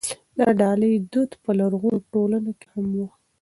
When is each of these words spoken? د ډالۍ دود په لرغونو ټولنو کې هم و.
د 0.37 0.39
ډالۍ 0.59 0.93
دود 1.11 1.31
په 1.43 1.51
لرغونو 1.59 1.99
ټولنو 2.11 2.51
کې 2.59 2.67
هم 2.73 2.87
و. 2.97 3.01